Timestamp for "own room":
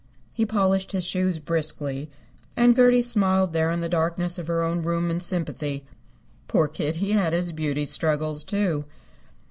4.63-5.11